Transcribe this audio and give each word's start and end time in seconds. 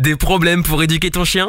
Des 0.00 0.16
problèmes 0.16 0.62
pour 0.62 0.82
éduquer 0.82 1.10
ton 1.10 1.24
chien? 1.26 1.46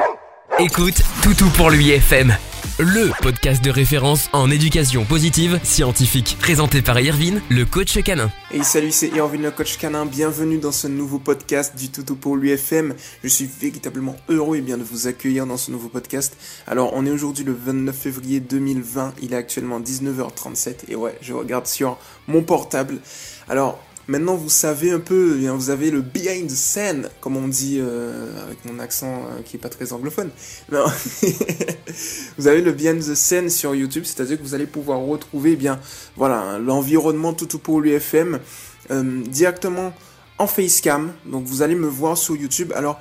Écoute 0.59 1.01
Toutou 1.23 1.50
pour 1.51 1.69
lui 1.69 1.92
FM, 1.92 2.36
le 2.79 3.09
podcast 3.21 3.63
de 3.63 3.71
référence 3.71 4.27
en 4.33 4.51
éducation 4.51 5.05
positive 5.05 5.58
scientifique, 5.63 6.36
présenté 6.38 6.82
par 6.82 7.00
Irvine, 7.00 7.42
le 7.48 7.64
coach 7.64 7.98
canin. 8.04 8.29
Et 8.52 8.62
salut, 8.64 8.92
c'est 8.92 9.08
Irvine, 9.08 9.44
le 9.44 9.52
coach 9.52 9.78
canin. 9.78 10.06
Bienvenue 10.06 10.58
dans 10.58 10.74
ce 10.74 10.88
nouveau 10.88 11.18
podcast 11.18 11.78
du 11.78 11.92
Toutou 11.92 12.18
pour 12.18 12.36
l'UFM. 12.36 12.94
Je 13.24 13.29
suis 13.29 13.46
véritablement 13.46 14.18
heureux 14.28 14.58
et 14.58 14.62
bien 14.62 14.78
de 14.78 14.83
vous 14.83 15.08
accueillir 15.08 15.46
dans 15.46 15.56
ce 15.56 15.72
nouveau 15.72 15.88
podcast. 15.88 16.36
Alors, 16.68 16.91
on 16.94 17.05
est 17.05 17.12
aujourd'hui 17.12 17.45
le 17.45 17.54
29 17.54 17.95
février 17.95 18.41
2020. 18.41 19.13
Il 19.22 19.31
est 19.31 19.38
actuellement 19.38 19.80
19h37 19.80 20.90
et 20.90 20.98
ouais, 20.98 21.18
je 21.22 21.31
regarde 21.31 21.68
sur 21.68 21.98
mon 22.27 22.44
portable. 22.44 22.99
Alors, 23.48 23.81
Maintenant, 24.12 24.35
vous 24.35 24.49
savez 24.49 24.91
un 24.91 24.99
peu, 24.99 25.39
eh 25.41 25.48
vous 25.48 25.70
avez 25.70 25.89
le 25.89 26.02
behind 26.02 26.49
the 26.49 26.53
scene, 26.53 27.07
comme 27.21 27.38
on 27.38 27.48
dit 27.48 27.77
euh, 27.80 28.43
avec 28.43 28.66
mon 28.66 28.77
accent 28.77 29.23
euh, 29.23 29.41
qui 29.41 29.55
est 29.55 29.59
pas 29.59 29.70
très 29.70 29.93
anglophone. 29.93 30.31
vous 32.38 32.47
avez 32.49 32.59
le 32.59 32.73
behind 32.73 32.99
the 32.99 33.16
scene 33.16 33.49
sur 33.49 33.73
YouTube, 33.73 34.03
c'est-à-dire 34.03 34.38
que 34.38 34.43
vous 34.43 34.53
allez 34.53 34.66
pouvoir 34.66 34.99
retrouver 34.99 35.53
eh 35.53 35.55
bien 35.55 35.79
voilà 36.17 36.59
l'environnement 36.59 37.31
tout 37.31 37.57
pour 37.57 37.79
l'UFM 37.79 38.39
euh, 38.91 39.23
directement 39.23 39.93
en 40.39 40.47
facecam. 40.47 41.13
Donc 41.25 41.45
vous 41.45 41.61
allez 41.61 41.75
me 41.75 41.88
voir 41.88 42.17
sur 42.17 42.35
YouTube. 42.35 42.73
Alors 42.75 42.99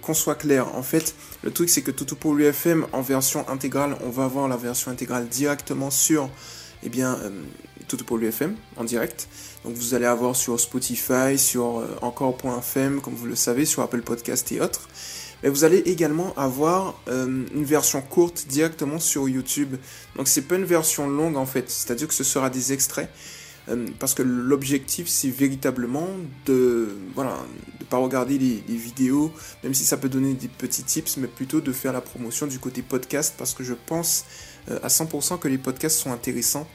qu'on 0.00 0.14
soit 0.14 0.34
clair, 0.34 0.74
en 0.74 0.82
fait, 0.82 1.14
le 1.44 1.50
truc 1.50 1.68
c'est 1.68 1.82
que 1.82 1.90
tout 1.90 2.16
pour 2.16 2.34
l'UFM 2.34 2.86
en 2.92 3.02
version 3.02 3.46
intégrale, 3.50 3.96
on 4.02 4.08
va 4.08 4.24
avoir 4.24 4.48
la 4.48 4.56
version 4.56 4.90
intégrale 4.90 5.28
directement 5.28 5.90
sur 5.90 6.30
eh 6.82 6.88
bien, 6.88 7.18
tout 7.86 7.96
pour 8.04 8.18
l'UFM 8.18 8.54
en 8.76 8.84
direct. 8.84 9.28
Donc 9.64 9.74
vous 9.74 9.94
allez 9.94 10.06
avoir 10.06 10.36
sur 10.36 10.58
Spotify, 10.60 11.38
sur 11.38 11.78
euh, 11.78 11.96
encore.fm, 12.02 13.00
comme 13.00 13.14
vous 13.14 13.26
le 13.26 13.34
savez, 13.34 13.64
sur 13.64 13.82
Apple 13.82 14.02
Podcast 14.02 14.50
et 14.52 14.60
autres. 14.60 14.88
Mais 15.42 15.48
vous 15.48 15.64
allez 15.64 15.78
également 15.78 16.34
avoir 16.36 16.98
euh, 17.08 17.44
une 17.54 17.64
version 17.64 18.00
courte 18.00 18.46
directement 18.48 18.98
sur 18.98 19.28
YouTube. 19.28 19.76
Donc 20.16 20.28
c'est 20.28 20.42
pas 20.42 20.56
une 20.56 20.64
version 20.64 21.08
longue 21.08 21.36
en 21.36 21.46
fait, 21.46 21.70
c'est-à-dire 21.70 22.08
que 22.08 22.14
ce 22.14 22.24
sera 22.24 22.50
des 22.50 22.72
extraits. 22.72 23.10
Euh, 23.68 23.86
parce 23.98 24.14
que 24.14 24.22
l'objectif 24.22 25.08
c'est 25.08 25.28
véritablement 25.28 26.06
de 26.46 26.96
voilà 27.16 27.36
de 27.80 27.84
pas 27.84 27.96
regarder 27.96 28.38
les, 28.38 28.76
vidéos, 28.76 29.32
même 29.64 29.74
si 29.74 29.84
ça 29.84 29.96
peut 29.96 30.08
donner 30.08 30.34
des 30.34 30.46
petits 30.46 30.84
tips, 30.84 31.16
mais 31.16 31.26
plutôt 31.26 31.60
de 31.60 31.72
faire 31.72 31.92
la 31.92 32.00
promotion 32.00 32.46
du 32.46 32.60
côté 32.60 32.82
podcast 32.82 33.34
parce 33.36 33.54
que 33.54 33.64
je 33.64 33.74
pense 33.74 34.24
à 34.68 34.86
100% 34.86 35.40
que 35.40 35.48
les 35.48 35.58
podcasts 35.58 35.98
sont 35.98 36.12
intéressants 36.12 36.68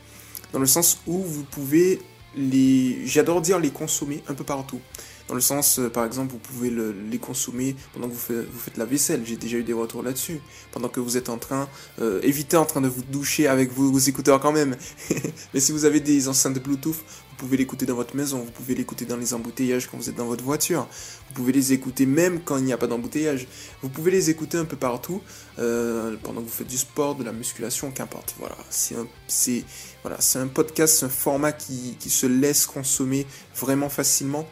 dans 0.53 0.59
le 0.59 0.65
sens 0.65 0.99
où 1.07 1.17
vous 1.19 1.43
pouvez 1.43 2.01
les, 2.35 3.05
j'adore 3.05 3.41
dire 3.41 3.59
les 3.59 3.71
consommer 3.71 4.23
un 4.27 4.33
peu 4.33 4.43
partout. 4.43 4.79
Dans 5.27 5.35
le 5.35 5.41
sens, 5.41 5.79
euh, 5.79 5.89
par 5.89 6.05
exemple, 6.05 6.31
vous 6.31 6.39
pouvez 6.39 6.71
les 7.09 7.17
consommer 7.17 7.75
pendant 7.93 8.07
que 8.07 8.13
vous 8.13 8.59
faites, 8.59 8.77
la 8.77 8.85
vaisselle. 8.85 9.21
J'ai 9.25 9.37
déjà 9.37 9.57
eu 9.57 9.63
des 9.63 9.73
retours 9.73 10.03
là-dessus. 10.03 10.41
Pendant 10.71 10.89
que 10.89 10.99
vous 10.99 11.17
êtes 11.17 11.29
en 11.29 11.37
train, 11.37 11.69
euh, 11.99 12.19
évitez 12.23 12.57
en 12.57 12.65
train 12.65 12.81
de 12.81 12.87
vous 12.87 13.03
doucher 13.03 13.47
avec 13.47 13.71
vos, 13.71 13.97
écouteurs 13.97 14.39
quand 14.39 14.51
même. 14.51 14.75
Mais 15.53 15.59
si 15.59 15.71
vous 15.71 15.85
avez 15.85 15.99
des 15.99 16.27
enceintes 16.27 16.59
Bluetooth, 16.61 16.95
vous 16.95 17.35
pouvez 17.37 17.57
l'écouter 17.57 17.85
dans 17.85 17.95
votre 17.95 18.15
maison, 18.15 18.39
vous 18.39 18.51
pouvez 18.51 18.75
l'écouter 18.75 19.05
dans 19.05 19.17
les 19.17 19.33
embouteillages 19.33 19.87
quand 19.87 19.97
vous 19.97 20.09
êtes 20.09 20.15
dans 20.15 20.25
votre 20.25 20.43
voiture. 20.43 20.87
Vous 21.29 21.33
pouvez 21.33 21.51
les 21.51 21.73
écouter 21.73 22.05
même 22.05 22.41
quand 22.41 22.57
il 22.57 22.65
n'y 22.65 22.73
a 22.73 22.77
pas 22.77 22.87
d'embouteillage. 22.87 23.47
Vous 23.81 23.89
pouvez 23.89 24.11
les 24.11 24.29
écouter 24.29 24.57
un 24.57 24.65
peu 24.65 24.77
partout 24.77 25.21
euh, 25.59 26.15
pendant 26.21 26.41
que 26.41 26.47
vous 26.47 26.51
faites 26.51 26.67
du 26.67 26.77
sport, 26.77 27.15
de 27.15 27.23
la 27.23 27.31
musculation, 27.31 27.91
qu'importe. 27.91 28.35
Voilà, 28.37 28.57
c'est 28.69 28.95
un, 28.95 29.07
c'est 29.27 29.63
voilà, 30.03 30.19
c'est 30.19 30.39
un 30.39 30.47
podcast, 30.47 30.97
c'est 30.99 31.05
un 31.05 31.09
format 31.09 31.51
qui, 31.51 31.95
qui 31.99 32.09
se 32.09 32.25
laisse 32.25 32.65
consommer 32.65 33.25
vraiment 33.55 33.89
facilement 33.89 34.47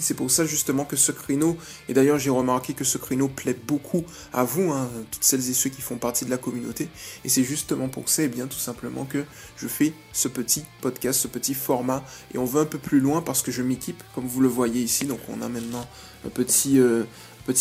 c'est 0.00 0.14
pour 0.14 0.30
ça 0.30 0.44
justement 0.44 0.84
que 0.84 0.96
ce 0.96 1.12
créneau, 1.12 1.56
et 1.88 1.94
d'ailleurs 1.94 2.18
j'ai 2.18 2.30
remarqué 2.30 2.74
que 2.74 2.84
ce 2.84 2.98
créneau 2.98 3.28
plaît 3.28 3.56
beaucoup 3.66 4.04
à 4.32 4.44
vous, 4.44 4.70
hein, 4.70 4.88
toutes 5.10 5.24
celles 5.24 5.48
et 5.48 5.54
ceux 5.54 5.70
qui 5.70 5.82
font 5.82 5.96
partie 5.96 6.24
de 6.24 6.30
la 6.30 6.38
communauté, 6.38 6.88
et 7.24 7.28
c'est 7.28 7.44
justement 7.44 7.88
pour 7.88 8.08
ça, 8.08 8.22
et 8.22 8.26
eh 8.26 8.28
bien 8.28 8.46
tout 8.46 8.58
simplement 8.58 9.04
que 9.04 9.24
je 9.56 9.68
fais 9.68 9.92
ce 10.12 10.28
petit 10.28 10.64
podcast, 10.80 11.20
ce 11.20 11.28
petit 11.28 11.54
format, 11.54 12.04
et 12.34 12.38
on 12.38 12.44
va 12.44 12.60
un 12.60 12.66
peu 12.66 12.78
plus 12.78 13.00
loin 13.00 13.22
parce 13.22 13.42
que 13.42 13.50
je 13.50 13.62
m'équipe, 13.62 14.02
comme 14.14 14.26
vous 14.26 14.40
le 14.40 14.48
voyez 14.48 14.80
ici, 14.80 15.06
donc 15.06 15.20
on 15.28 15.42
a 15.42 15.48
maintenant 15.48 15.86
un 16.26 16.30
petit, 16.30 16.78
euh, 16.80 17.04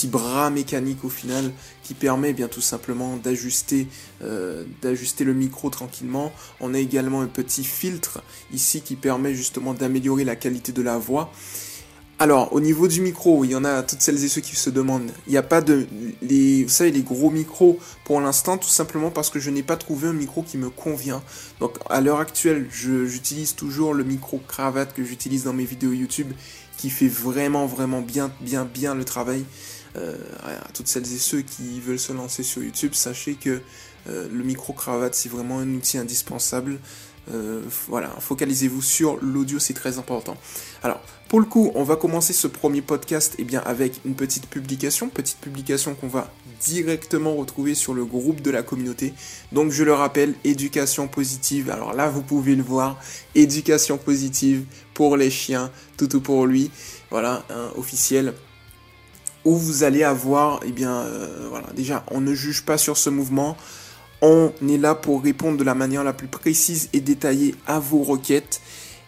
bras 0.04 0.50
mécanique 0.50 1.06
au 1.06 1.10
final 1.10 1.52
qui 1.84 1.94
permet 1.94 2.32
eh 2.32 2.34
bien 2.34 2.50
tout 2.50 2.62
simplement 2.62 3.18
euh, 4.22 4.64
d'ajuster 4.82 5.24
le 5.24 5.34
micro 5.34 5.70
tranquillement. 5.70 6.34
On 6.60 6.74
a 6.74 6.80
également 6.80 7.22
un 7.22 7.28
petit 7.28 7.64
filtre 7.64 8.22
ici 8.52 8.82
qui 8.82 8.96
permet 8.96 9.34
justement 9.34 9.74
d'améliorer 9.74 10.26
la 10.26 10.36
qualité 10.36 10.74
de 10.74 10.82
la 10.82 10.98
voix. 10.98 11.32
Alors, 12.20 12.52
au 12.52 12.60
niveau 12.60 12.88
du 12.88 13.02
micro, 13.02 13.46
il 13.46 13.52
y 13.52 13.56
en 13.56 13.64
a 13.64 13.84
toutes 13.84 14.02
celles 14.02 14.24
et 14.24 14.28
ceux 14.28 14.42
qui 14.42 14.56
se 14.56 14.72
demandent. 14.72 15.12
Il 15.28 15.32
n'y 15.32 15.38
a 15.38 15.44
pas 15.44 15.62
de, 15.62 15.86
les, 16.24 16.64
vous 16.64 16.70
savez, 16.70 16.90
les 16.90 17.04
gros 17.04 17.30
micros 17.30 17.78
pour 18.06 18.20
l'instant, 18.20 18.58
tout 18.58 18.70
simplement 18.70 19.12
parce 19.12 19.30
que 19.30 19.40
je 19.40 19.52
n'ai 19.52 19.62
pas 19.62 19.78
trouvé 19.78 20.08
un 20.08 20.14
micro 20.14 20.42
qui 20.42 20.58
me 20.58 20.72
convient. 20.72 21.22
Donc, 21.60 21.78
à 21.92 22.02
l'heure 22.02 22.20
actuelle, 22.20 22.68
j'utilise 22.72 23.54
toujours 23.54 23.94
le 23.94 24.04
micro 24.04 24.42
cravate 24.48 24.96
que 24.96 25.04
j'utilise 25.04 25.44
dans 25.44 25.54
mes 25.54 25.66
vidéos 25.66 25.94
YouTube, 25.94 26.32
qui 26.78 26.90
fait 26.90 27.08
vraiment, 27.08 27.68
vraiment 27.68 28.02
bien, 28.02 28.32
bien, 28.42 28.66
bien 28.66 28.96
le 28.96 29.06
travail. 29.06 29.46
Euh, 29.96 30.16
à 30.44 30.72
toutes 30.74 30.88
celles 30.88 31.12
et 31.12 31.18
ceux 31.18 31.42
qui 31.42 31.80
veulent 31.82 32.00
se 32.00 32.14
lancer 32.14 32.44
sur 32.44 32.64
YouTube, 32.64 32.94
sachez 32.94 33.36
que 33.36 33.62
euh, 34.08 34.28
le 34.32 34.44
micro 34.44 34.74
cravate, 34.74 35.16
c'est 35.16 35.30
vraiment 35.30 35.60
un 35.60 35.74
outil 35.74 35.98
indispensable. 35.98 36.80
Euh, 37.32 37.62
voilà, 37.88 38.10
focalisez-vous 38.20 38.82
sur 38.82 39.18
l'audio, 39.22 39.60
c'est 39.60 39.74
très 39.74 39.98
important. 39.98 40.38
Alors, 40.84 41.02
pour 41.30 41.40
le 41.40 41.46
coup, 41.46 41.72
on 41.76 41.84
va 41.84 41.96
commencer 41.96 42.34
ce 42.34 42.48
premier 42.48 42.82
podcast 42.82 43.36
eh 43.38 43.44
bien, 43.44 43.62
avec 43.66 44.00
une 44.06 44.16
petite 44.16 44.48
publication, 44.48 45.10
petite 45.10 45.40
publication 45.40 45.94
qu'on 45.96 46.08
va 46.08 46.32
directement 46.62 47.36
retrouver 47.36 47.76
sur 47.76 47.94
le 47.94 48.06
groupe 48.06 48.42
de 48.42 48.52
la 48.52 48.64
communauté. 48.64 49.14
Donc, 49.52 49.72
je 49.72 49.84
le 49.84 49.94
rappelle, 49.94 50.36
éducation 50.44 51.08
positive. 51.08 51.70
Alors 51.70 51.94
là, 51.94 52.10
vous 52.10 52.22
pouvez 52.22 52.56
le 52.56 52.64
voir, 52.64 53.00
éducation 53.36 53.98
positive 53.98 54.66
pour 54.94 55.18
les 55.18 55.30
chiens, 55.30 55.72
tout 55.98 56.22
pour 56.22 56.46
lui. 56.46 56.72
Voilà, 57.10 57.46
officiel 57.78 58.34
où 59.48 59.56
vous 59.56 59.84
allez 59.84 60.04
avoir, 60.04 60.60
eh 60.66 60.74
bien, 60.74 60.92
euh, 60.92 61.48
voilà, 61.50 61.68
déjà, 61.74 62.04
on 62.12 62.20
ne 62.20 62.34
juge 62.34 62.64
pas 62.64 62.78
sur 62.78 62.98
ce 62.98 63.10
mouvement. 63.10 63.56
On 64.22 64.52
est 64.68 64.78
là 64.78 64.96
pour 64.96 65.24
répondre 65.24 65.58
de 65.58 65.64
la 65.64 65.76
manière 65.76 66.04
la 66.04 66.14
plus 66.14 66.28
précise 66.28 66.90
et 66.94 67.02
détaillée 67.02 67.56
à 67.68 67.80
vos 67.80 68.02
requêtes. 68.02 68.62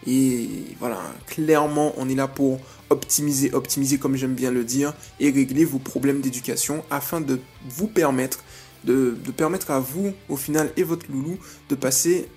Et 0.06 0.48
voilà, 0.78 1.00
clairement, 1.26 1.92
on 1.96 2.08
est 2.08 2.14
là 2.14 2.28
pour 2.28 2.60
optimiser, 2.90 3.52
optimiser 3.52 3.98
comme 3.98 4.16
j'aime 4.16 4.34
bien 4.34 4.50
le 4.50 4.64
dire, 4.64 4.94
et 5.18 5.30
régler 5.30 5.64
vos 5.64 5.78
problèmes 5.78 6.20
d'éducation 6.20 6.84
afin 6.90 7.20
de 7.20 7.40
vous 7.68 7.86
permettre, 7.86 8.44
de, 8.84 9.16
permettre 9.36 9.70
à 9.70 9.80
vous, 9.80 10.12
au 10.28 10.36
final, 10.36 10.70
et 10.76 10.82
votre 10.82 11.06
loulou, 11.10 11.38
de 11.68 11.74
passer 11.74 12.28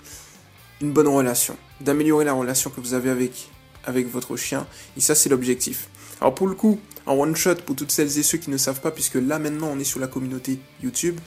une 0.82 0.92
bonne 0.92 1.08
relation, 1.08 1.56
d'améliorer 1.82 2.26
la 2.26 2.34
relation 2.34 2.70
que 2.70 2.82
vous 2.82 2.94
avez 2.94 3.10
avec, 3.10 3.50
avec 3.86 4.12
votre 4.12 4.36
chien. 4.36 4.68
Et 4.98 5.02
ça, 5.02 5.16
c'est 5.16 5.30
l'objectif. 5.30 5.90
Alors 6.22 6.36
pour 6.36 6.48
le 6.48 6.56
coup, 6.56 6.80
en 7.06 7.16
one 7.18 7.36
shot, 7.36 7.56
pour 7.66 7.76
toutes 7.76 7.92
celles 7.92 8.18
et 8.18 8.24
ceux 8.24 8.38
qui 8.38 8.50
ne 8.50 8.58
savent 8.58 8.82
pas, 8.82 8.92
puisque 8.92 9.16
là 9.16 9.40
maintenant 9.40 9.70
on 9.74 9.80
est 9.80 9.84
sur 9.84 10.00
la 10.00 10.08
communauté 10.08 10.60
YouTube, 10.82 11.20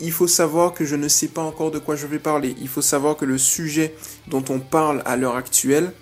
il 0.00 0.12
faut 0.12 0.26
savoir 0.26 0.74
que 0.74 0.84
je 0.84 0.96
ne 0.96 1.08
sais 1.08 1.28
pas 1.28 1.42
encore 1.42 1.70
de 1.70 1.78
quoi 1.78 1.96
je 1.96 2.06
vais 2.06 2.18
parler. 2.18 2.54
Il 2.60 2.68
faut 2.68 2.82
savoir 2.82 3.16
que 3.16 3.24
le 3.24 3.38
sujet 3.38 3.94
dont 4.28 4.44
on 4.48 4.58
parle 4.60 5.02
à 5.04 5.16
l'heure 5.16 5.36
actuelle, 5.36 5.92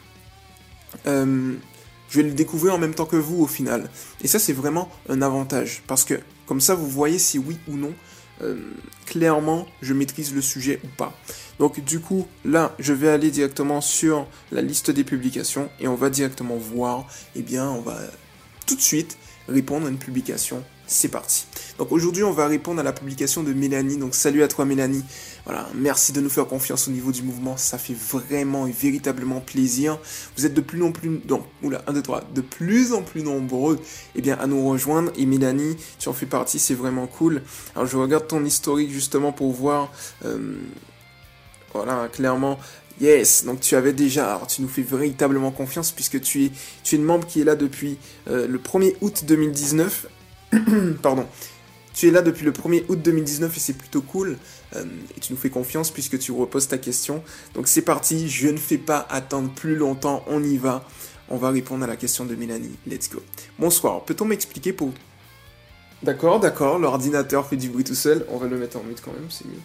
euh, 1.06 1.54
je 2.08 2.16
vais 2.16 2.28
le 2.28 2.32
découvrir 2.32 2.75
en 2.75 2.78
même 2.78 2.94
temps 2.94 3.06
que 3.06 3.16
vous 3.16 3.42
au 3.42 3.47
final. 3.47 3.88
Et 4.22 4.28
ça, 4.28 4.38
c'est 4.38 4.52
vraiment 4.52 4.91
un 5.08 5.22
avantage. 5.22 5.82
Parce 5.86 6.04
que 6.04 6.20
comme 6.47 6.60
ça, 6.60 6.75
vous 6.75 6.88
voyez 6.88 7.19
si 7.19 7.38
oui 7.38 7.58
ou 7.69 7.76
non, 7.76 7.92
euh, 8.42 8.56
clairement, 9.06 9.66
je 9.82 9.94
maîtrise 9.94 10.34
le 10.34 10.42
sujet 10.42 10.81
ou 10.84 10.88
pas. 10.97 11.12
Donc 11.58 11.82
du 11.84 12.00
coup, 12.00 12.26
là, 12.44 12.75
je 12.78 12.92
vais 12.92 13.08
aller 13.08 13.31
directement 13.31 13.81
sur 13.81 14.26
la 14.50 14.62
liste 14.62 14.91
des 14.91 15.04
publications 15.04 15.70
et 15.81 15.88
on 15.88 15.94
va 15.94 16.10
directement 16.10 16.56
voir, 16.56 17.06
eh 17.36 17.42
bien, 17.42 17.70
on 17.70 17.81
va 17.81 17.98
tout 18.66 18.75
de 18.75 18.81
suite 18.81 19.16
répondre 19.48 19.86
à 19.86 19.91
une 19.91 19.98
publication 19.98 20.64
c'est 20.92 21.08
parti. 21.08 21.46
Donc 21.78 21.90
aujourd'hui, 21.93 22.22
on 22.22 22.32
va 22.32 22.46
répondre 22.46 22.81
à 22.81 22.82
la 22.82 22.93
publication 22.93 23.43
de 23.43 23.52
Mélanie. 23.52 23.96
Donc 23.96 24.14
salut 24.14 24.43
à 24.43 24.49
toi 24.49 24.64
Mélanie. 24.64 25.05
Voilà, 25.44 25.69
merci 25.75 26.12
de 26.12 26.20
nous 26.20 26.28
faire 26.28 26.46
confiance 26.46 26.88
au 26.88 26.90
niveau 26.90 27.11
du 27.11 27.22
mouvement. 27.22 27.56
Ça 27.56 27.78
fait 27.78 27.94
vraiment 27.94 28.67
et 28.67 28.72
véritablement 28.72 29.40
plaisir. 29.40 29.99
Vous 30.37 30.46
êtes 30.46 30.55
de 30.55 30.61
plus 30.61 30.82
en 30.82 30.93
plus, 30.93 31.19
donc, 31.25 31.44
oula, 31.62 31.82
1, 31.87 31.94
2, 31.94 32.02
3, 32.02 32.25
de 32.34 32.40
plus 32.40 32.93
en 32.93 33.02
plus 33.02 33.22
nombreux 33.22 33.81
eh 34.14 34.22
bien, 34.22 34.38
à 34.38 34.46
nous 34.46 34.69
rejoindre. 34.69 35.11
Et 35.17 35.26
Mélanie, 35.26 35.76
tu 35.99 36.08
en 36.08 36.12
fais 36.12 36.26
partie, 36.26 36.58
c'est 36.58 36.75
vraiment 36.75 37.06
cool. 37.06 37.43
Alors 37.75 37.87
je 37.87 37.96
regarde 37.96 38.26
ton 38.28 38.44
historique 38.44 38.90
justement 38.90 39.32
pour 39.32 39.52
voir, 39.52 39.90
euh, 40.25 40.56
voilà, 41.75 42.08
clairement, 42.08 42.58
Yes, 43.00 43.44
donc 43.44 43.61
tu 43.61 43.75
avais 43.75 43.93
déjà, 43.93 44.34
alors 44.34 44.46
tu 44.46 44.62
nous 44.62 44.69
fais 44.69 44.82
véritablement 44.82 45.50
confiance 45.50 45.90
puisque 45.90 46.20
tu 46.20 46.44
es, 46.44 46.50
tu 46.84 46.94
es 46.94 46.99
une 46.99 47.05
membre 47.05 47.26
qui 47.26 47.40
est 47.40 47.44
là 47.44 47.56
depuis 47.56 47.96
euh, 48.28 48.46
le 48.46 48.58
1er 48.58 48.94
août 49.00 49.25
2019 49.26 50.06
Pardon. 51.02 51.26
Tu 51.94 52.08
es 52.08 52.10
là 52.10 52.22
depuis 52.22 52.44
le 52.44 52.52
1er 52.52 52.84
août 52.88 53.00
2019 53.02 53.54
et 53.54 53.60
c'est 53.60 53.72
plutôt 53.75 54.00
cool. 54.00 54.38
Euh, 54.76 54.84
et 55.16 55.20
tu 55.20 55.32
nous 55.32 55.38
fais 55.38 55.50
confiance 55.50 55.90
puisque 55.90 56.19
tu 56.19 56.32
reposes 56.32 56.69
ta 56.69 56.78
question. 56.78 57.22
Donc 57.54 57.69
c'est 57.69 57.82
parti, 57.82 58.28
je 58.28 58.49
ne 58.49 58.56
fais 58.56 58.78
pas 58.78 59.06
attendre 59.10 59.50
plus 59.50 59.76
longtemps, 59.76 60.25
on 60.26 60.43
y 60.43 60.56
va. 60.56 60.88
On 61.28 61.37
va 61.37 61.50
répondre 61.50 61.84
à 61.84 61.87
la 61.87 61.96
question 61.96 62.25
de 62.25 62.34
Mélanie. 62.34 62.76
Let's 62.87 63.10
go. 63.10 63.22
Bonsoir, 63.58 64.04
peut-on 64.04 64.25
m'expliquer 64.25 64.72
pour... 64.72 64.93
D'accord, 66.02 66.40
d'accord, 66.40 66.78
l'ordinateur 66.78 67.46
fait 67.46 67.56
du 67.56 67.69
bruit 67.69 67.84
tout 67.84 67.94
seul, 67.94 68.26
on 68.28 68.38
va 68.38 68.48
le 68.48 68.58
mettre 68.58 68.76
en 68.76 68.82
mute 68.82 69.00
quand 69.05 69.12
même, 69.12 69.31
c'est 69.31 69.46
mieux. 69.46 69.60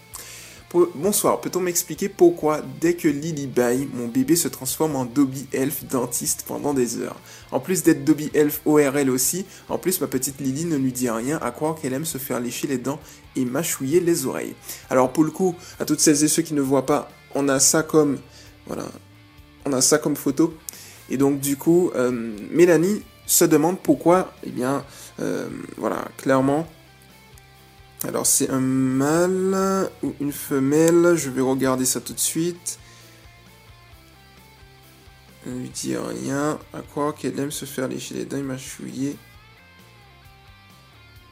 Bonsoir, 0.73 1.39
peut-on 1.39 1.61
m'expliquer 1.61 2.09
pourquoi 2.09 2.61
dès 2.81 2.93
que 2.95 3.07
Lily 3.07 3.47
baille, 3.47 3.87
mon 3.93 4.07
bébé 4.07 4.35
se 4.35 4.49
transforme 4.49 4.97
en 4.97 5.05
Dobby 5.05 5.47
Elf 5.53 5.85
dentiste 5.85 6.43
pendant 6.45 6.73
des 6.73 6.97
heures? 6.97 7.15
En 7.51 7.61
plus 7.61 7.83
d'être 7.83 8.03
Dobby 8.03 8.29
Elf 8.33 8.59
ORL 8.65 9.09
aussi, 9.09 9.45
en 9.69 9.77
plus 9.77 10.01
ma 10.01 10.07
petite 10.07 10.41
Lily 10.41 10.65
ne 10.65 10.75
lui 10.75 10.91
dit 10.91 11.09
rien, 11.09 11.39
à 11.41 11.51
croire 11.51 11.75
qu'elle 11.75 11.93
aime 11.93 12.03
se 12.03 12.17
faire 12.17 12.41
lécher 12.41 12.67
les 12.67 12.77
dents 12.77 12.99
et 13.37 13.45
mâchouiller 13.45 14.01
les 14.01 14.25
oreilles. 14.25 14.55
Alors 14.89 15.13
pour 15.13 15.23
le 15.23 15.31
coup, 15.31 15.55
à 15.79 15.85
toutes 15.85 16.01
celles 16.01 16.21
et 16.25 16.27
ceux 16.27 16.41
qui 16.41 16.53
ne 16.53 16.61
voient 16.61 16.85
pas, 16.85 17.09
on 17.33 17.47
a 17.47 17.61
ça 17.61 17.81
comme... 17.81 18.17
Voilà, 18.65 18.87
on 19.63 19.71
a 19.71 19.79
ça 19.79 19.99
comme 19.99 20.17
photo. 20.17 20.53
Et 21.09 21.15
donc 21.15 21.39
du 21.39 21.55
coup, 21.55 21.91
euh, 21.95 22.35
Mélanie 22.51 23.03
se 23.25 23.45
demande 23.45 23.79
pourquoi, 23.79 24.33
eh 24.43 24.49
bien, 24.49 24.83
euh, 25.21 25.47
voilà, 25.77 26.09
clairement, 26.17 26.67
alors 28.03 28.25
c'est 28.25 28.49
un 28.49 28.59
mâle 28.59 29.89
ou 30.03 30.13
une 30.19 30.31
femelle, 30.31 31.15
je 31.15 31.29
vais 31.29 31.41
regarder 31.41 31.85
ça 31.85 31.99
tout 31.99 32.13
de 32.13 32.19
suite. 32.19 32.79
Ne 35.45 35.59
lui 35.59 35.69
dit 35.69 35.95
rien, 35.95 36.59
à 36.73 36.81
croire 36.81 37.15
qu'elle 37.15 37.39
aime 37.39 37.51
se 37.51 37.65
faire 37.65 37.87
lécher 37.87 38.15
les 38.15 38.25
dents 38.25 38.37
et 38.37 38.43
mâchouiller. 38.43 39.15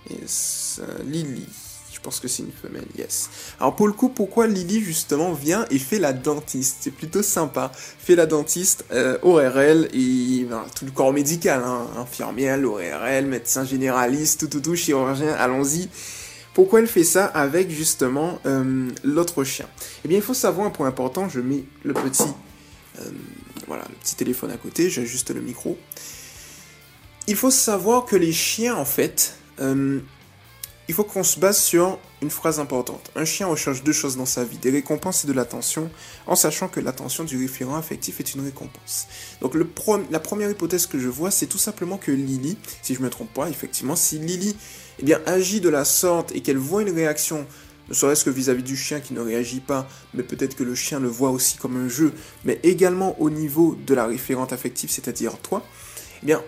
Et 0.10 0.20
ça, 0.26 0.84
Lily. 1.06 1.48
Je 1.92 2.00
pense 2.02 2.20
que 2.20 2.28
c'est 2.28 2.44
une 2.44 2.52
femelle, 2.52 2.86
yes. 2.98 3.30
Alors 3.60 3.76
pour 3.76 3.88
le 3.88 3.94
coup, 3.94 4.10
pourquoi 4.10 4.48
Lily 4.48 4.82
justement 4.82 5.34
vient 5.34 5.66
et 5.72 5.80
fait 5.80 5.98
la 5.98 6.14
dentiste? 6.14 6.78
C'est 6.82 6.92
plutôt 6.92 7.24
sympa. 7.24 7.72
Fait 7.74 8.16
la 8.16 8.26
dentiste, 8.26 8.86
euh, 8.92 9.18
ORL 9.24 9.90
et 9.94 10.46
tout 10.76 10.86
le 10.86 10.92
corps 10.92 11.14
médical, 11.14 11.64
hein, 11.66 11.88
infirmière, 11.98 12.60
ORL, 12.64 13.26
médecin 13.26 13.66
généraliste, 13.66 14.42
tout 14.42 14.48
tout 14.48 14.60
tout, 14.60 14.76
chirurgien, 14.76 15.34
allons-y. 15.34 15.90
Pourquoi 16.56 16.80
elle 16.80 16.88
fait 16.88 17.04
ça 17.04 17.26
avec 17.26 17.70
justement 17.70 18.40
euh, 18.46 18.90
l'autre 19.04 19.44
chien? 19.44 19.68
Eh 20.06 20.08
bien, 20.08 20.18
il 20.18 20.24
faut 20.24 20.34
savoir 20.34 20.66
un 20.66 20.70
point 20.70 20.88
important. 20.88 21.28
Je 21.28 21.42
mets 21.42 21.66
le 21.84 21.94
petit, 21.94 22.24
euh, 23.00 23.10
voilà, 23.68 23.84
petit 24.02 24.16
téléphone 24.16 24.52
à 24.52 24.58
côté. 24.58 24.90
J'ajuste 24.90 25.32
le 25.32 25.42
micro. 25.42 25.78
Il 27.28 27.36
faut 27.36 27.52
savoir 27.52 28.06
que 28.06 28.16
les 28.16 28.32
chiens, 28.32 28.74
en 28.74 28.86
fait, 28.86 29.36
euh, 29.60 30.00
il 30.88 30.94
faut 30.94 31.04
qu'on 31.04 31.24
se 31.24 31.40
base 31.40 31.58
sur 31.58 32.00
une 32.22 32.30
phrase 32.30 32.60
importante. 32.60 33.12
Un 33.16 33.26
chien 33.26 33.48
recherche 33.48 33.84
deux 33.84 33.94
choses 33.94 34.18
dans 34.18 34.26
sa 34.26 34.44
vie, 34.44 34.58
des 34.58 34.70
récompenses 34.70 35.24
et 35.24 35.28
de 35.28 35.34
l'attention, 35.34 35.90
en 36.28 36.36
sachant 36.36 36.68
que 36.68 36.80
l'attention 36.80 37.24
du 37.24 37.38
référent 37.38 37.76
affectif 37.76 38.20
est 38.20 38.36
une 38.36 38.44
récompense. 38.44 39.08
Donc 39.42 39.56
la 39.56 40.20
première 40.20 40.50
hypothèse 40.50 40.86
que 40.86 41.00
je 41.00 41.10
vois, 41.10 41.32
c'est 41.32 41.48
tout 41.48 41.58
simplement 41.58 41.98
que 41.98 42.12
Lily, 42.12 42.58
si 42.82 42.94
je 42.94 43.00
ne 43.00 43.06
me 43.06 43.10
trompe 43.10 43.34
pas, 43.34 43.50
effectivement, 43.50 43.96
si 43.96 44.20
Lily 44.20 44.56
eh 45.00 45.04
bien, 45.04 45.20
agit 45.26 45.60
de 45.60 45.70
la 45.70 45.86
sorte 45.86 46.36
et 46.36 46.42
qu'elle 46.42 46.58
voit 46.58 46.82
une 46.82 46.94
réaction, 46.94 47.46
ne 47.90 47.94
serait-ce 47.94 48.26
que 48.26 48.30
vis-à-vis 48.30 48.64
du 48.64 48.78
chien 48.78 49.00
qui 49.00 49.14
ne 49.14 49.22
réagit 49.22 49.60
pas, 49.60 49.88
mais 50.14 50.24
peut-être 50.24 50.56
que 50.56 50.64
le 50.64 50.76
chien 50.76 51.00
le 51.00 51.08
voit 51.08 51.30
aussi 51.30 51.58
comme 51.58 51.78
un 51.78 51.90
jeu, 51.90 52.14
mais 52.44 52.60
également 52.64 53.20
au 53.20 53.30
niveau 53.30 53.78
de 53.86 53.94
la 53.94 54.08
référente 54.08 54.54
affective, 54.54 54.90
c'est-à-dire 54.90 55.38
toi, 55.40 55.64
eh 56.24 56.26
bien, 56.26 56.44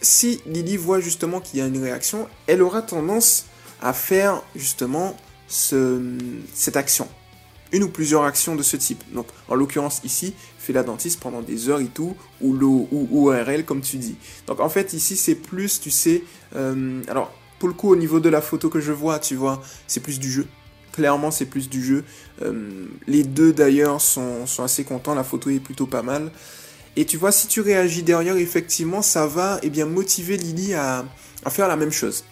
si 0.00 0.40
Lily 0.46 0.76
voit 0.76 1.00
justement 1.00 1.40
qu'il 1.40 1.58
y 1.58 1.62
a 1.62 1.66
une 1.66 1.82
réaction, 1.82 2.28
elle 2.46 2.62
aura 2.62 2.82
tendance 2.82 3.46
à 3.82 3.92
faire 3.92 4.42
justement 4.56 5.16
cette 5.48 6.76
action. 6.76 7.08
Une 7.72 7.82
ou 7.84 7.88
plusieurs 7.88 8.22
actions 8.22 8.54
de 8.54 8.62
ce 8.62 8.76
type. 8.76 9.02
Donc, 9.12 9.26
en 9.48 9.54
l'occurrence 9.54 10.00
ici, 10.04 10.34
fait 10.58 10.72
la 10.72 10.82
dentiste 10.82 11.20
pendant 11.20 11.42
des 11.42 11.68
heures 11.68 11.80
et 11.80 11.86
tout, 11.86 12.16
ou, 12.40 12.52
l'eau, 12.52 12.88
ou 12.90 13.32
comme 13.66 13.80
tu 13.80 13.96
dis. 13.96 14.16
Donc, 14.46 14.60
en 14.60 14.68
fait, 14.68 14.92
ici, 14.92 15.16
c'est 15.16 15.34
plus, 15.34 15.80
tu 15.80 15.90
sais, 15.90 16.22
euh, 16.54 17.02
alors, 17.08 17.32
pour 17.58 17.68
le 17.68 17.74
coup, 17.74 17.90
au 17.90 17.96
niveau 17.96 18.20
de 18.20 18.28
la 18.28 18.40
photo 18.40 18.68
que 18.68 18.80
je 18.80 18.92
vois, 18.92 19.18
tu 19.18 19.36
vois, 19.36 19.62
c'est 19.86 20.00
plus 20.00 20.18
du 20.18 20.30
jeu. 20.30 20.46
Clairement, 20.92 21.30
c'est 21.30 21.46
plus 21.46 21.70
du 21.70 21.82
jeu. 21.82 22.04
Euh, 22.42 22.86
les 23.06 23.24
deux, 23.24 23.52
d'ailleurs, 23.52 24.00
sont, 24.00 24.44
assez 24.58 24.84
contents. 24.84 25.14
La 25.14 25.24
photo 25.24 25.48
est 25.48 25.60
plutôt 25.60 25.86
pas 25.86 26.02
mal. 26.02 26.30
Et 26.96 27.06
tu 27.06 27.16
vois, 27.16 27.32
si 27.32 27.46
tu 27.46 27.62
réagis 27.62 28.02
derrière, 28.02 28.36
effectivement, 28.36 29.00
ça 29.00 29.26
va 29.26 29.58
eh 29.62 29.70
bien, 29.70 29.86
motiver 29.86 30.36
Lily 30.36 30.74
à 30.74 31.06
faire 31.48 31.68
la 31.68 31.76
même 31.76 31.92
chose 31.92 32.24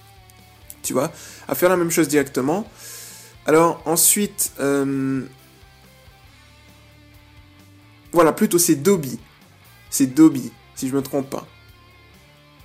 tu 0.83 0.93
vois, 0.93 1.13
à 1.49 1.55
faire 1.55 1.69
la 1.69 1.77
même 1.77 1.91
chose 1.91 2.09
directement. 2.09 2.69
Alors 3.47 3.83
ensuite, 3.85 4.53
euh, 4.61 5.23
voilà, 8.13 8.33
plutôt 8.33 8.59
c'est 8.59 8.77
Dobby. 8.77 9.19
C'est 9.91 10.07
Dobby, 10.07 10.53
si 10.75 10.89
je 10.89 10.95
me 10.95 11.03
trompe 11.03 11.31
pas. 11.31 11.47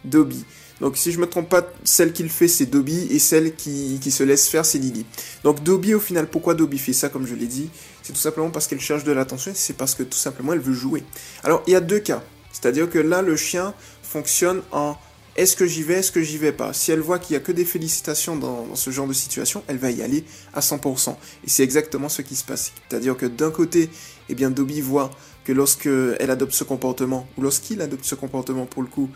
Dobby. 0.03 0.45
Donc 0.81 0.97
si 0.97 1.11
je 1.11 1.19
me 1.19 1.25
trompe 1.25 1.49
pas, 1.49 1.65
celle 1.83 2.11
qu'il 2.11 2.29
fait 2.29 2.47
c'est 2.47 2.65
Dobby 2.65 3.07
et 3.09 3.19
celle 3.19 3.55
qui, 3.55 3.97
qui, 4.01 4.11
se 4.11 4.23
laisse 4.23 4.49
faire 4.49 4.65
c'est 4.65 4.77
Lily. 4.77 5.05
Donc 5.43 5.63
Dobby 5.63 5.93
au 5.93 5.99
final, 5.99 6.27
pourquoi 6.27 6.53
Dobby 6.53 6.77
fait 6.77 6.93
ça 6.93 7.09
comme 7.09 7.25
je 7.25 7.33
l'ai 7.33 7.47
dit? 7.47 7.69
C'est 8.03 8.13
tout 8.13 8.19
simplement 8.19 8.49
parce 8.49 8.67
qu'elle 8.67 8.81
cherche 8.81 9.03
de 9.03 9.11
l'attention 9.11 9.53
c'est 9.55 9.77
parce 9.77 9.95
que 9.95 10.03
tout 10.03 10.17
simplement 10.17 10.53
elle 10.53 10.59
veut 10.59 10.73
jouer. 10.73 11.03
Alors 11.43 11.63
il 11.67 11.71
y 11.71 11.75
a 11.75 11.81
deux 11.81 11.99
cas. 11.99 12.21
C'est-à-dire 12.51 12.89
que 12.89 12.99
là 12.99 13.21
le 13.21 13.37
chien 13.37 13.73
fonctionne 14.03 14.61
en 14.71 14.97
est-ce 15.35 15.55
que 15.55 15.65
j'y 15.65 15.83
vais, 15.83 15.95
est-ce 15.95 16.11
que 16.11 16.21
j'y 16.21 16.37
vais 16.37 16.53
pas? 16.53 16.71
Si 16.71 16.91
elle 16.91 17.01
voit 17.01 17.19
qu'il 17.19 17.33
y 17.33 17.37
a 17.37 17.39
que 17.41 17.51
des 17.51 17.65
félicitations 17.65 18.37
dans, 18.37 18.73
ce 18.75 18.89
genre 18.89 19.07
de 19.07 19.13
situation, 19.13 19.63
elle 19.67 19.77
va 19.77 19.91
y 19.91 20.01
aller 20.01 20.23
à 20.53 20.61
100%. 20.61 21.15
Et 21.43 21.49
c'est 21.49 21.63
exactement 21.63 22.07
ce 22.07 22.21
qui 22.21 22.35
se 22.35 22.43
passe. 22.43 22.71
C'est-à-dire 22.89 23.17
que 23.17 23.25
d'un 23.25 23.51
côté, 23.51 23.89
eh 24.29 24.35
bien, 24.35 24.49
Dobby 24.49 24.79
voit 24.79 25.11
que 25.43 25.51
lorsque 25.51 25.87
elle 25.87 26.31
adopte 26.31 26.53
ce 26.53 26.63
comportement, 26.63 27.27
ou 27.37 27.41
lorsqu'il 27.41 27.81
adopte 27.81 28.05
ce 28.05 28.15
comportement 28.15 28.65
pour 28.65 28.81
le 28.81 28.87
coup, 28.87 29.09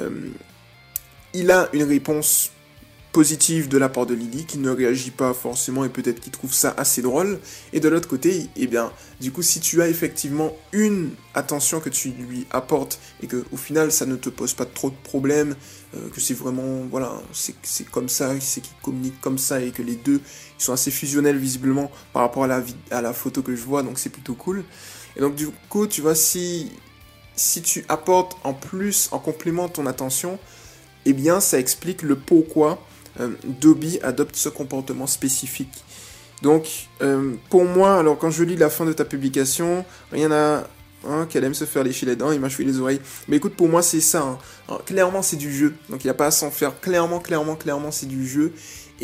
euh, 0.00 0.30
il 1.34 1.50
a 1.50 1.68
une 1.72 1.84
réponse 1.84 2.50
positive 3.12 3.68
de 3.68 3.76
la 3.76 3.90
part 3.90 4.06
de 4.06 4.14
Lily 4.14 4.46
qui 4.46 4.58
ne 4.58 4.70
réagit 4.70 5.10
pas 5.10 5.34
forcément 5.34 5.84
et 5.84 5.90
peut-être 5.90 6.18
qui 6.18 6.30
trouve 6.30 6.54
ça 6.54 6.74
assez 6.78 7.02
drôle. 7.02 7.38
Et 7.74 7.80
de 7.80 7.88
l'autre 7.88 8.08
côté, 8.08 8.48
eh 8.56 8.66
bien, 8.66 8.90
du 9.20 9.30
coup, 9.30 9.42
si 9.42 9.60
tu 9.60 9.82
as 9.82 9.88
effectivement 9.88 10.56
une 10.72 11.10
attention 11.34 11.80
que 11.80 11.90
tu 11.90 12.08
lui 12.10 12.46
apportes 12.50 12.98
et 13.22 13.26
que 13.26 13.44
au 13.52 13.58
final 13.58 13.92
ça 13.92 14.06
ne 14.06 14.16
te 14.16 14.30
pose 14.30 14.54
pas 14.54 14.64
trop 14.64 14.88
de 14.88 14.96
problèmes, 15.04 15.54
euh, 15.94 16.08
que 16.08 16.20
c'est 16.20 16.34
vraiment, 16.34 16.86
voilà, 16.90 17.20
c'est 17.32 17.88
comme 17.90 18.08
ça, 18.08 18.32
c'est 18.40 18.62
qu'ils 18.62 18.76
communiquent 18.82 19.20
comme 19.20 19.38
ça 19.38 19.60
et 19.60 19.70
que 19.72 19.82
les 19.82 19.96
deux 19.96 20.20
ils 20.58 20.64
sont 20.64 20.72
assez 20.72 20.90
fusionnels 20.90 21.36
visiblement 21.36 21.90
par 22.14 22.22
rapport 22.22 22.44
à 22.44 22.46
la, 22.46 22.62
à 22.90 23.12
photo 23.12 23.42
que 23.42 23.54
je 23.54 23.62
vois, 23.62 23.82
donc 23.82 23.98
c'est 23.98 24.10
plutôt 24.10 24.34
cool. 24.34 24.64
Et 25.16 25.20
donc 25.20 25.34
du 25.34 25.48
coup, 25.68 25.86
tu 25.86 26.00
vois, 26.00 26.14
si, 26.14 26.72
si 27.36 27.60
tu 27.60 27.84
apportes 27.88 28.38
en 28.42 28.54
plus, 28.54 29.10
en 29.12 29.18
complément 29.18 29.68
ton 29.68 29.84
attention, 29.86 30.38
eh 31.04 31.12
bien 31.12 31.40
ça 31.40 31.58
explique 31.58 32.00
le 32.00 32.16
pourquoi 32.16 32.82
Dobby 33.44 33.98
adopte 34.02 34.36
ce 34.36 34.48
comportement 34.48 35.06
spécifique. 35.06 35.84
Donc, 36.42 36.88
euh, 37.02 37.34
pour 37.50 37.64
moi, 37.64 37.98
alors 37.98 38.18
quand 38.18 38.30
je 38.30 38.42
lis 38.42 38.56
la 38.56 38.68
fin 38.68 38.84
de 38.84 38.92
ta 38.92 39.04
publication, 39.04 39.84
rien 40.10 40.30
à... 40.32 40.64
Hein, 41.04 41.26
qu'elle 41.28 41.42
aime 41.42 41.52
se 41.52 41.64
faire 41.64 41.82
lécher 41.82 42.06
les 42.06 42.14
dents, 42.14 42.30
il 42.30 42.38
m'a 42.38 42.48
choué 42.48 42.64
les 42.64 42.78
oreilles. 42.78 43.00
Mais 43.26 43.38
écoute, 43.38 43.54
pour 43.56 43.68
moi, 43.68 43.82
c'est 43.82 44.00
ça. 44.00 44.38
Hein. 44.68 44.78
clairement, 44.86 45.20
c'est 45.20 45.34
du 45.34 45.52
jeu. 45.52 45.74
Donc, 45.88 46.04
il 46.04 46.06
n'y 46.06 46.12
a 46.12 46.14
pas 46.14 46.26
à 46.26 46.30
s'en 46.30 46.52
faire. 46.52 46.78
Clairement, 46.80 47.18
clairement, 47.18 47.56
clairement, 47.56 47.90
c'est 47.90 48.06
du 48.06 48.24
jeu. 48.24 48.52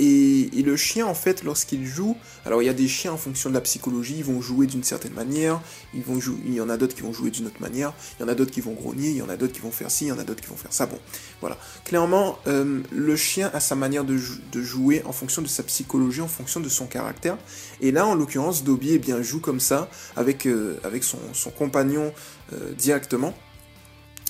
Et, 0.00 0.62
le 0.62 0.76
chien, 0.76 1.06
en 1.06 1.14
fait, 1.14 1.42
lorsqu'il 1.42 1.84
joue, 1.84 2.16
alors 2.44 2.62
il 2.62 2.66
y 2.66 2.68
a 2.68 2.74
des 2.74 2.86
chiens 2.86 3.12
en 3.12 3.16
fonction 3.16 3.50
de 3.50 3.54
la 3.54 3.60
psychologie, 3.60 4.14
ils 4.18 4.24
vont 4.24 4.40
jouer 4.40 4.68
d'une 4.68 4.84
certaine 4.84 5.12
manière, 5.12 5.60
il 5.92 6.54
y 6.54 6.60
en 6.60 6.68
a 6.68 6.76
d'autres 6.76 6.94
qui 6.94 7.02
vont 7.02 7.12
jouer 7.12 7.30
d'une 7.30 7.46
autre 7.46 7.60
manière, 7.60 7.92
il 8.18 8.22
y 8.22 8.24
en 8.24 8.28
a 8.28 8.36
d'autres 8.36 8.52
qui 8.52 8.60
vont 8.60 8.74
grogner, 8.74 9.08
il 9.08 9.16
y 9.16 9.22
en 9.22 9.28
a 9.28 9.36
d'autres 9.36 9.54
qui 9.54 9.60
vont 9.60 9.72
faire 9.72 9.90
ci, 9.90 10.04
il 10.04 10.08
y 10.08 10.12
en 10.12 10.18
a 10.20 10.22
d'autres 10.22 10.40
qui 10.40 10.46
vont 10.46 10.56
faire 10.56 10.72
ça. 10.72 10.86
Bon, 10.86 11.00
voilà. 11.40 11.58
Clairement, 11.84 12.38
euh, 12.46 12.80
le 12.92 13.16
chien 13.16 13.50
a 13.52 13.58
sa 13.58 13.74
manière 13.74 14.04
de, 14.04 14.16
jouer 14.54 15.02
en 15.04 15.12
fonction 15.12 15.42
de 15.42 15.48
sa 15.48 15.64
psychologie, 15.64 16.20
en 16.20 16.28
fonction 16.28 16.60
de 16.60 16.68
son 16.68 16.86
caractère. 16.86 17.36
Et 17.80 17.90
là, 17.90 18.06
en 18.06 18.14
l'occurrence, 18.14 18.62
Dobby 18.62 18.92
eh 18.92 18.98
bien, 18.98 19.20
joue 19.20 19.40
comme 19.40 19.58
ça, 19.58 19.90
avec, 20.14 20.46
euh, 20.46 20.78
avec 20.84 21.02
son, 21.02 21.18
compagnon 21.58 22.12
euh, 22.52 22.72
directement. 22.74 23.34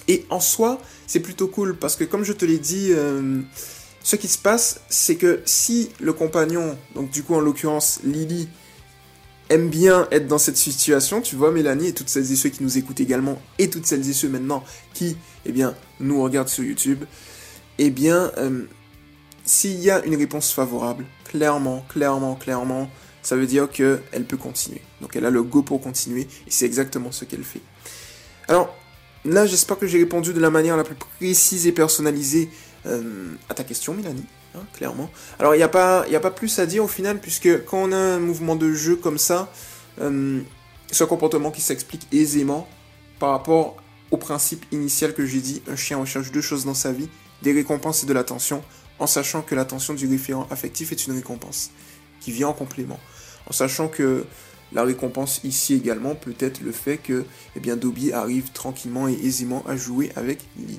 Et 0.06 0.24
en 0.30 0.40
soi, 0.40 0.80
c'est 1.06 1.20
plutôt 1.20 1.48
cool, 1.48 1.76
parce 1.76 1.94
que 1.94 2.04
comme 2.04 2.24
je 2.24 2.32
te 2.32 2.46
l'ai 2.46 2.58
dit 2.58 2.94
ce 4.08 4.16
qui 4.16 4.28
se 4.28 4.38
passe, 4.38 4.80
c'est 4.88 5.16
que 5.16 5.42
si 5.44 5.90
le 6.00 6.14
compagnon, 6.14 6.78
donc 6.94 7.10
du 7.10 7.22
coup 7.22 7.34
en 7.34 7.40
l'occurrence 7.40 8.00
Lily, 8.04 8.48
aime 9.50 9.68
bien 9.68 10.08
être 10.10 10.26
dans 10.26 10.38
cette 10.38 10.56
situation, 10.56 11.20
tu 11.20 11.36
vois 11.36 11.52
Mélanie 11.52 11.88
et 11.88 11.92
toutes 11.92 12.08
celles 12.08 12.32
et 12.32 12.36
ceux 12.36 12.48
qui 12.48 12.62
nous 12.62 12.78
écoutent 12.78 13.00
également, 13.00 13.38
et 13.58 13.68
toutes 13.68 13.84
celles 13.84 14.08
et 14.08 14.14
ceux 14.14 14.30
maintenant 14.30 14.64
qui, 14.94 15.18
eh 15.44 15.52
bien, 15.52 15.74
nous 16.00 16.22
regardent 16.22 16.48
sur 16.48 16.64
YouTube, 16.64 17.04
eh 17.76 17.90
bien, 17.90 18.32
euh, 18.38 18.64
s'il 19.44 19.78
y 19.78 19.90
a 19.90 20.02
une 20.06 20.16
réponse 20.16 20.52
favorable, 20.52 21.04
clairement, 21.24 21.84
clairement, 21.90 22.34
clairement, 22.34 22.88
ça 23.20 23.36
veut 23.36 23.46
dire 23.46 23.68
qu'elle 23.70 24.24
peut 24.26 24.38
continuer. 24.38 24.80
Donc 25.02 25.16
elle 25.16 25.26
a 25.26 25.30
le 25.30 25.42
go 25.42 25.60
pour 25.60 25.82
continuer, 25.82 26.22
et 26.22 26.50
c'est 26.50 26.64
exactement 26.64 27.12
ce 27.12 27.26
qu'elle 27.26 27.44
fait. 27.44 27.60
Alors, 28.48 28.74
là, 29.26 29.44
j'espère 29.44 29.78
que 29.78 29.86
j'ai 29.86 29.98
répondu 29.98 30.32
de 30.32 30.40
la 30.40 30.48
manière 30.48 30.78
la 30.78 30.84
plus 30.84 30.94
précise 30.94 31.66
et 31.66 31.72
personnalisée 31.72 32.48
euh, 32.86 33.34
à 33.48 33.54
ta 33.54 33.64
question, 33.64 33.94
Mélanie, 33.94 34.26
hein, 34.54 34.62
clairement. 34.74 35.10
Alors, 35.38 35.54
il 35.54 35.58
n'y 35.58 35.64
a, 35.64 35.68
pas, 35.68 36.04
a 36.04 36.20
pas 36.20 36.30
plus 36.30 36.58
à 36.58 36.66
dire 36.66 36.84
au 36.84 36.88
final, 36.88 37.20
puisque 37.20 37.64
quand 37.64 37.78
on 37.78 37.92
a 37.92 37.96
un 37.96 38.18
mouvement 38.18 38.56
de 38.56 38.72
jeu 38.72 38.96
comme 38.96 39.18
ça, 39.18 39.50
euh, 40.00 40.40
c'est 40.90 41.04
un 41.04 41.06
comportement 41.06 41.50
qui 41.50 41.60
s'explique 41.60 42.06
aisément 42.12 42.68
par 43.18 43.30
rapport 43.30 43.76
au 44.10 44.16
principe 44.16 44.64
initial 44.72 45.12
que 45.12 45.26
j'ai 45.26 45.40
dit, 45.40 45.62
un 45.68 45.76
chien 45.76 45.98
recherche 45.98 46.32
deux 46.32 46.40
choses 46.40 46.64
dans 46.64 46.74
sa 46.74 46.92
vie, 46.92 47.08
des 47.42 47.52
récompenses 47.52 48.04
et 48.04 48.06
de 48.06 48.12
l'attention, 48.12 48.62
en 48.98 49.06
sachant 49.06 49.42
que 49.42 49.54
l'attention 49.54 49.94
du 49.94 50.08
référent 50.08 50.46
affectif 50.50 50.92
est 50.92 51.06
une 51.06 51.14
récompense 51.14 51.70
qui 52.20 52.32
vient 52.32 52.48
en 52.48 52.52
complément. 52.52 52.98
En 53.46 53.52
sachant 53.52 53.88
que 53.88 54.24
la 54.72 54.82
récompense 54.84 55.40
ici 55.44 55.74
également 55.74 56.14
peut 56.14 56.34
être 56.38 56.60
le 56.60 56.72
fait 56.72 56.98
que 56.98 57.24
eh 57.56 57.76
Dobby 57.76 58.12
arrive 58.12 58.50
tranquillement 58.52 59.08
et 59.08 59.14
aisément 59.14 59.64
à 59.66 59.76
jouer 59.76 60.10
avec 60.16 60.40
Lily. 60.58 60.78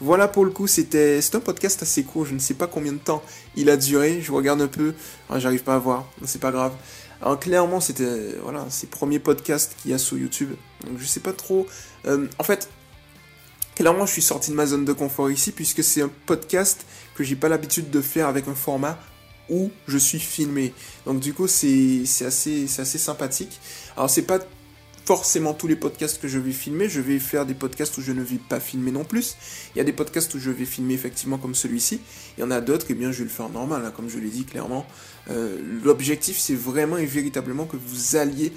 Voilà 0.00 0.28
pour 0.28 0.44
le 0.44 0.50
coup, 0.50 0.66
c'était 0.66 1.20
un 1.32 1.40
podcast 1.40 1.82
assez 1.82 2.02
court, 2.02 2.26
je 2.26 2.34
ne 2.34 2.38
sais 2.38 2.54
pas 2.54 2.66
combien 2.66 2.92
de 2.92 2.98
temps 2.98 3.22
il 3.56 3.70
a 3.70 3.76
duré, 3.76 4.20
je 4.20 4.32
regarde 4.32 4.60
un 4.60 4.68
peu, 4.68 4.94
ah, 5.30 5.38
j'arrive 5.38 5.62
pas 5.62 5.74
à 5.74 5.78
voir, 5.78 6.10
c'est 6.24 6.40
pas 6.40 6.50
grave. 6.50 6.72
Alors 7.20 7.38
clairement, 7.38 7.80
c'était 7.80 8.36
voilà, 8.42 8.66
ses 8.70 8.86
premiers 8.86 9.18
podcasts 9.18 9.76
qu'il 9.80 9.90
y 9.90 9.94
a 9.94 9.98
sur 9.98 10.16
YouTube. 10.16 10.50
Donc 10.86 10.98
je 10.98 11.06
sais 11.06 11.20
pas 11.20 11.32
trop. 11.32 11.66
Euh, 12.06 12.28
en 12.38 12.44
fait, 12.44 12.68
clairement, 13.74 14.06
je 14.06 14.12
suis 14.12 14.22
sorti 14.22 14.50
de 14.50 14.56
ma 14.56 14.66
zone 14.66 14.84
de 14.84 14.92
confort 14.92 15.30
ici 15.30 15.52
puisque 15.52 15.82
c'est 15.82 16.02
un 16.02 16.10
podcast 16.26 16.86
que 17.16 17.24
j'ai 17.24 17.36
pas 17.36 17.48
l'habitude 17.48 17.90
de 17.90 18.00
faire 18.00 18.28
avec 18.28 18.46
un 18.46 18.54
format 18.54 18.98
où 19.50 19.70
je 19.86 19.98
suis 19.98 20.18
filmé. 20.18 20.72
Donc 21.06 21.20
du 21.20 21.34
coup, 21.34 21.46
c'est 21.46 22.04
assez, 22.24 22.66
assez 22.78 22.98
sympathique. 22.98 23.60
Alors 23.96 24.10
c'est 24.10 24.22
pas 24.22 24.40
forcément 25.08 25.54
tous 25.54 25.66
les 25.68 25.76
podcasts 25.76 26.20
que 26.20 26.28
je 26.28 26.38
vais 26.38 26.52
filmer, 26.52 26.86
je 26.86 27.00
vais 27.00 27.18
faire 27.18 27.46
des 27.46 27.54
podcasts 27.54 27.96
où 27.96 28.02
je 28.02 28.12
ne 28.12 28.22
vais 28.22 28.36
pas 28.36 28.60
filmer 28.60 28.90
non 28.90 29.04
plus. 29.04 29.36
Il 29.74 29.78
y 29.78 29.80
a 29.80 29.84
des 29.84 29.94
podcasts 29.94 30.34
où 30.34 30.38
je 30.38 30.50
vais 30.50 30.66
filmer 30.66 30.92
effectivement 30.92 31.38
comme 31.38 31.54
celui-ci. 31.54 32.00
Il 32.36 32.42
y 32.42 32.44
en 32.44 32.50
a 32.50 32.60
d'autres, 32.60 32.84
et 32.90 32.92
eh 32.92 32.94
bien 32.94 33.10
je 33.10 33.20
vais 33.20 33.24
le 33.24 33.30
faire 33.30 33.48
normal, 33.48 33.84
hein, 33.86 33.92
comme 33.96 34.10
je 34.10 34.18
l'ai 34.18 34.28
dit 34.28 34.44
clairement. 34.44 34.86
Euh, 35.30 35.58
l'objectif 35.82 36.38
c'est 36.38 36.54
vraiment 36.54 36.98
et 36.98 37.06
véritablement 37.06 37.64
que 37.64 37.78
vous 37.78 38.16
alliez 38.16 38.52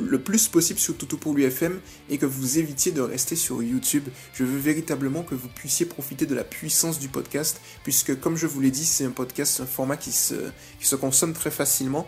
le 0.00 0.20
plus 0.20 0.48
possible 0.48 0.78
sur 0.78 0.96
Toutou 0.96 1.16
pour 1.16 1.34
l'UFM 1.34 1.80
et 2.10 2.18
que 2.18 2.26
vous 2.26 2.58
évitiez 2.58 2.92
de 2.92 3.00
rester 3.00 3.36
sur 3.36 3.62
YouTube. 3.62 4.04
Je 4.34 4.44
veux 4.44 4.58
véritablement 4.58 5.22
que 5.22 5.34
vous 5.34 5.48
puissiez 5.48 5.86
profiter 5.86 6.26
de 6.26 6.34
la 6.34 6.44
puissance 6.44 6.98
du 6.98 7.08
podcast, 7.08 7.60
puisque 7.84 8.18
comme 8.20 8.36
je 8.36 8.46
vous 8.46 8.60
l'ai 8.60 8.70
dit, 8.70 8.84
c'est 8.84 9.04
un 9.04 9.10
podcast, 9.10 9.60
un 9.60 9.66
format 9.66 9.96
qui 9.96 10.12
se, 10.12 10.94
consomme 10.96 11.32
très 11.32 11.50
facilement 11.50 12.06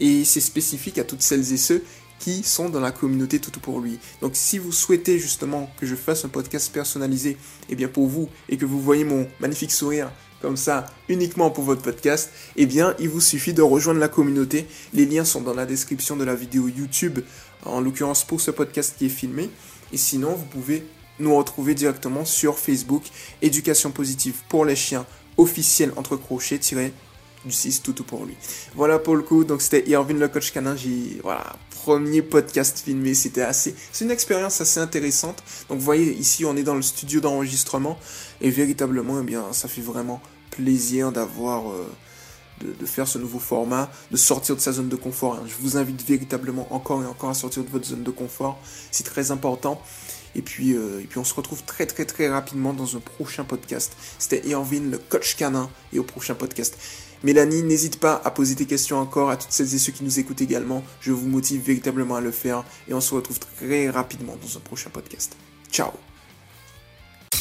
et 0.00 0.24
c'est 0.24 0.40
spécifique 0.40 0.98
à 0.98 1.04
toutes 1.04 1.22
celles 1.22 1.52
et 1.52 1.56
ceux 1.56 1.82
qui 2.18 2.42
sont 2.44 2.68
dans 2.68 2.80
la 2.80 2.92
communauté 2.92 3.40
Toutou 3.40 3.60
pour 3.60 3.80
lui. 3.80 3.98
Donc 4.20 4.32
si 4.34 4.58
vous 4.58 4.72
souhaitez 4.72 5.18
justement 5.18 5.70
que 5.78 5.86
je 5.86 5.96
fasse 5.96 6.24
un 6.24 6.28
podcast 6.28 6.72
personnalisé, 6.72 7.30
et 7.30 7.36
eh 7.70 7.74
bien 7.74 7.88
pour 7.88 8.06
vous 8.06 8.28
et 8.48 8.56
que 8.56 8.64
vous 8.64 8.80
voyez 8.80 9.04
mon 9.04 9.28
magnifique 9.40 9.72
sourire 9.72 10.10
comme 10.42 10.56
ça 10.56 10.86
uniquement 11.08 11.50
pour 11.50 11.64
votre 11.64 11.80
podcast, 11.80 12.30
eh 12.56 12.66
bien 12.66 12.94
il 12.98 13.08
vous 13.08 13.20
suffit 13.20 13.54
de 13.54 13.62
rejoindre 13.62 14.00
la 14.00 14.08
communauté. 14.08 14.66
Les 14.92 15.06
liens 15.06 15.24
sont 15.24 15.40
dans 15.40 15.54
la 15.54 15.64
description 15.64 16.16
de 16.16 16.24
la 16.24 16.34
vidéo 16.34 16.68
YouTube, 16.68 17.20
en 17.64 17.80
l'occurrence 17.80 18.24
pour 18.24 18.40
ce 18.40 18.50
podcast 18.50 18.96
qui 18.98 19.06
est 19.06 19.08
filmé. 19.08 19.48
Et 19.92 19.96
sinon, 19.96 20.34
vous 20.34 20.46
pouvez 20.46 20.84
nous 21.18 21.36
retrouver 21.36 21.74
directement 21.74 22.24
sur 22.24 22.58
Facebook, 22.58 23.04
Éducation 23.40 23.90
positive 23.90 24.34
pour 24.48 24.64
les 24.64 24.76
chiens 24.76 25.06
officiel 25.36 25.92
entre 25.96 26.16
crochets 26.16 26.58
du 26.58 27.52
6 27.52 27.82
tout 27.82 28.04
pour 28.04 28.24
lui. 28.24 28.36
Voilà 28.74 28.98
pour 28.98 29.16
le 29.16 29.22
coup, 29.22 29.44
donc 29.44 29.62
c'était 29.62 29.88
Irvin 29.88 30.14
le 30.14 30.28
coach 30.28 30.52
canin, 30.52 30.76
j'ai 30.76 31.20
voilà, 31.22 31.56
premier 31.82 32.22
podcast 32.22 32.78
filmé, 32.84 33.12
c'était 33.12 33.42
assez 33.42 33.74
c'est 33.90 34.04
une 34.04 34.12
expérience 34.12 34.60
assez 34.60 34.78
intéressante. 34.78 35.42
Donc 35.68 35.78
vous 35.78 35.84
voyez 35.84 36.12
ici 36.12 36.44
on 36.44 36.56
est 36.56 36.62
dans 36.62 36.76
le 36.76 36.82
studio 36.82 37.20
d'enregistrement 37.20 37.98
et 38.40 38.50
véritablement 38.50 39.20
eh 39.20 39.24
bien 39.24 39.52
ça 39.52 39.66
fait 39.66 39.80
vraiment 39.80 40.20
plaisir 40.52 41.10
d'avoir 41.10 41.72
euh, 41.72 41.84
de, 42.60 42.86
faire 42.86 43.08
ce 43.08 43.18
nouveau 43.18 43.40
format, 43.40 43.90
de 44.12 44.16
sortir 44.16 44.54
de 44.54 44.60
sa 44.60 44.70
zone 44.70 44.88
de 44.88 44.94
confort. 44.94 45.34
Hein. 45.34 45.44
Je 45.48 45.54
vous 45.60 45.76
invite 45.76 46.06
véritablement 46.06 46.72
encore 46.72 47.02
et 47.02 47.06
encore 47.06 47.30
à 47.30 47.34
sortir 47.34 47.64
de 47.64 47.68
votre 47.68 47.86
zone 47.86 48.04
de 48.04 48.12
confort. 48.12 48.60
C'est 48.92 49.04
très 49.04 49.32
important. 49.32 49.82
Et 50.36 50.42
puis, 50.42 50.74
euh, 50.74 51.00
et 51.00 51.04
puis 51.04 51.18
on 51.18 51.24
se 51.24 51.34
retrouve 51.34 51.64
très 51.64 51.86
très 51.86 52.04
très 52.04 52.28
rapidement 52.28 52.72
dans 52.74 52.96
un 52.96 53.00
prochain 53.00 53.42
podcast. 53.42 53.96
C'était 54.20 54.46
Irvin, 54.46 54.88
le 54.88 54.98
coach 54.98 55.34
canin, 55.34 55.68
et 55.92 55.98
au 55.98 56.04
prochain 56.04 56.34
podcast. 56.34 56.78
Mélanie, 57.24 57.62
n'hésite 57.62 58.00
pas 58.00 58.20
à 58.24 58.30
poser 58.30 58.54
tes 58.54 58.66
questions 58.66 58.98
encore 58.98 59.30
à 59.30 59.36
toutes 59.36 59.52
celles 59.52 59.74
et 59.74 59.78
ceux 59.78 59.92
qui 59.92 60.04
nous 60.04 60.18
écoutent 60.18 60.40
également. 60.40 60.82
Je 61.00 61.12
vous 61.12 61.28
motive 61.28 61.62
véritablement 61.62 62.16
à 62.16 62.20
le 62.20 62.30
faire 62.32 62.64
et 62.88 62.94
on 62.94 63.00
se 63.00 63.14
retrouve 63.14 63.38
très 63.38 63.90
rapidement 63.90 64.36
dans 64.42 64.56
un 64.56 64.60
prochain 64.60 64.90
podcast. 64.90 65.36
Ciao 65.70 65.90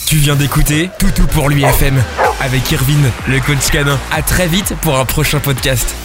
Tu 0.05 0.17
viens 0.17 0.35
d'écouter 0.35 0.89
Toutou 0.99 1.25
pour 1.27 1.49
l'UFM 1.49 2.01
avec 2.39 2.71
Irvine, 2.71 3.11
le 3.27 3.39
coach 3.39 3.69
canin. 3.71 3.99
À 4.11 4.21
très 4.21 4.47
vite 4.47 4.73
pour 4.81 4.97
un 4.97 5.05
prochain 5.05 5.39
podcast. 5.39 5.95